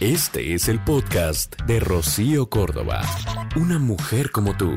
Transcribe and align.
Este 0.00 0.54
es 0.54 0.68
el 0.68 0.78
podcast 0.84 1.60
de 1.62 1.80
Rocío 1.80 2.48
Córdoba. 2.48 3.00
Una 3.56 3.80
mujer 3.80 4.30
como 4.30 4.56
tú. 4.56 4.70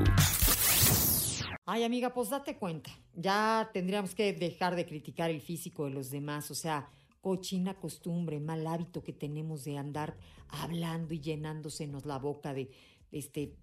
Ay, 1.64 1.84
amiga, 1.84 2.12
pues 2.12 2.32
date 2.32 2.58
cuenta. 2.58 2.90
Ya 3.14 3.70
tendríamos 3.72 4.16
que 4.16 4.34
dejar 4.34 4.76
de 4.76 4.88
criticar 4.88 5.30
el 5.30 5.40
físico 5.40 5.86
de 5.86 5.92
los 5.92 6.10
demás. 6.10 6.50
O 6.50 6.56
sea, 6.56 6.90
cochina 7.22 7.76
costumbre, 7.76 8.40
mal 8.40 8.66
hábito 8.66 9.04
que 9.04 9.14
tenemos 9.14 9.64
de 9.64 9.78
andar 9.78 10.18
hablando 10.48 11.14
y 11.14 11.20
llenándosenos 11.20 12.08
la 12.08 12.18
boca 12.18 12.56
de 12.56 12.72
este 13.12 13.54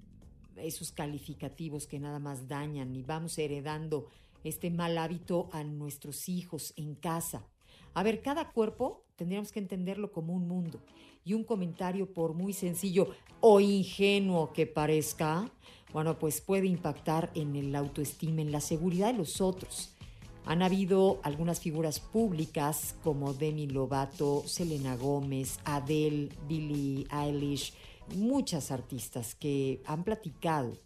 esos 0.54 0.93
calificativos 0.93 1.88
que 1.88 1.98
nada 1.98 2.20
más 2.20 2.46
dañan 2.46 2.95
y 2.95 3.02
vamos 3.02 3.36
heredando 3.36 4.06
este 4.45 4.70
mal 4.70 4.96
hábito 4.96 5.48
a 5.52 5.64
nuestros 5.64 6.29
hijos 6.29 6.72
en 6.77 6.95
casa. 6.95 7.48
A 7.95 8.04
ver, 8.04 8.22
cada 8.22 8.52
cuerpo 8.52 9.07
tendríamos 9.19 9.50
que 9.50 9.59
entenderlo 9.59 10.12
como 10.12 10.32
un 10.32 10.46
mundo 10.46 10.80
y 11.25 11.35
un 11.35 11.43
comentario 11.43 12.07
por 12.14 12.35
muy 12.35 12.53
sencillo 12.53 13.09
o 13.40 13.59
ingenuo 13.61 14.53
que 14.53 14.67
parezca, 14.67 15.50
bueno, 15.93 16.18
pues 16.18 16.40
puede 16.40 16.68
impactar 16.68 17.31
en 17.35 17.57
el 17.57 17.75
autoestima, 17.75 18.40
en 18.40 18.53
la 18.53 18.61
seguridad 18.61 19.09
de 19.09 19.18
los 19.18 19.40
otros. 19.40 19.93
Han 20.46 20.62
habido 20.62 21.18
algunas 21.25 21.61
figuras 21.61 21.99
públicas 21.99 22.95
como 23.03 23.35
Demi 23.35 23.67
Lovato, 23.67 24.45
Selena 24.46 24.96
Gómez, 24.96 25.59
Adele, 25.64 26.31
Billie 26.46 27.07
Eilish, 27.11 27.75
muchas 28.14 28.71
artistas 28.71 29.35
que 29.35 29.82
han 29.85 30.04
platicado 30.04 30.79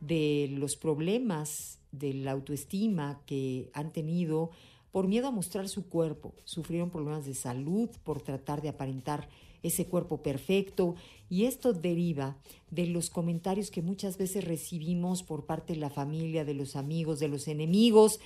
de 0.00 0.50
los 0.52 0.76
problemas 0.76 1.80
de 1.90 2.12
la 2.12 2.32
autoestima 2.32 3.22
que 3.24 3.70
han 3.72 3.90
tenido 3.92 4.50
por 4.90 5.06
miedo 5.06 5.28
a 5.28 5.32
mostrar 5.32 5.68
su 5.68 5.88
cuerpo. 5.88 6.34
Sufrieron 6.44 6.90
problemas 6.90 7.26
de 7.26 7.34
salud 7.34 7.90
por 8.04 8.22
tratar 8.22 8.62
de 8.62 8.68
aparentar 8.68 9.28
ese 9.62 9.86
cuerpo 9.86 10.22
perfecto 10.22 10.94
y 11.28 11.44
esto 11.44 11.72
deriva 11.72 12.36
de 12.70 12.86
los 12.86 13.10
comentarios 13.10 13.70
que 13.70 13.82
muchas 13.82 14.16
veces 14.16 14.44
recibimos 14.44 15.22
por 15.22 15.46
parte 15.46 15.72
de 15.72 15.80
la 15.80 15.90
familia, 15.90 16.44
de 16.44 16.54
los 16.54 16.76
amigos, 16.76 17.18
de 17.18 17.28
los 17.28 17.48
enemigos, 17.48 18.20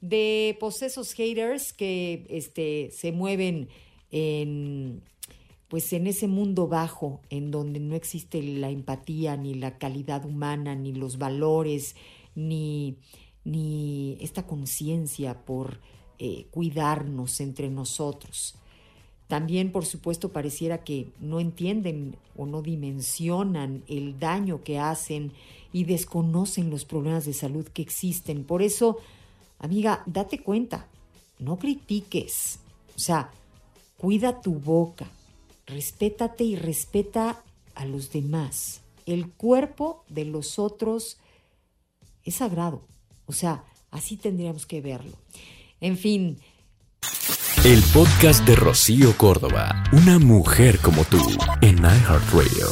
de 0.00 0.56
posesos 0.60 1.12
haters 1.12 1.72
que 1.72 2.26
este, 2.30 2.90
se 2.92 3.12
mueven 3.12 3.68
en 4.10 5.02
pues 5.68 5.92
en 5.92 6.06
ese 6.06 6.28
mundo 6.28 6.66
bajo 6.66 7.20
en 7.28 7.50
donde 7.50 7.78
no 7.78 7.94
existe 7.94 8.42
la 8.42 8.70
empatía, 8.70 9.36
ni 9.36 9.52
la 9.52 9.76
calidad 9.76 10.24
humana, 10.24 10.74
ni 10.74 10.94
los 10.94 11.18
valores, 11.18 11.94
ni, 12.34 12.96
ni 13.44 14.16
esta 14.20 14.46
conciencia 14.46 15.44
por 15.44 15.80
eh, 16.18 16.46
cuidarnos 16.50 17.40
entre 17.40 17.70
nosotros. 17.70 18.54
También, 19.28 19.72
por 19.72 19.84
supuesto, 19.84 20.32
pareciera 20.32 20.82
que 20.84 21.08
no 21.20 21.38
entienden 21.38 22.16
o 22.34 22.46
no 22.46 22.62
dimensionan 22.62 23.84
el 23.86 24.18
daño 24.18 24.64
que 24.64 24.78
hacen 24.78 25.32
y 25.72 25.84
desconocen 25.84 26.70
los 26.70 26.86
problemas 26.86 27.26
de 27.26 27.34
salud 27.34 27.66
que 27.68 27.82
existen. 27.82 28.44
Por 28.44 28.62
eso, 28.62 28.98
amiga, 29.58 30.02
date 30.06 30.42
cuenta, 30.42 30.86
no 31.38 31.58
critiques. 31.58 32.60
O 32.96 32.98
sea, 32.98 33.30
cuida 33.98 34.40
tu 34.40 34.54
boca, 34.54 35.06
respétate 35.66 36.44
y 36.44 36.56
respeta 36.56 37.42
a 37.74 37.84
los 37.84 38.10
demás. 38.10 38.80
El 39.04 39.30
cuerpo 39.30 40.04
de 40.08 40.24
los 40.24 40.58
otros 40.58 41.18
es 42.24 42.36
sagrado. 42.36 42.80
O 43.26 43.32
sea, 43.32 43.64
así 43.90 44.16
tendríamos 44.16 44.64
que 44.64 44.80
verlo. 44.80 45.16
En 45.80 45.96
fin. 45.96 46.38
El 47.64 47.82
podcast 47.94 48.44
de 48.46 48.56
Rocío 48.56 49.16
Córdoba, 49.16 49.84
una 49.92 50.18
mujer 50.18 50.78
como 50.78 51.04
tú, 51.04 51.18
en 51.60 51.78
iHeartRadio. 51.78 52.66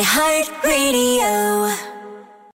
iHeartRadio. 0.00 1.99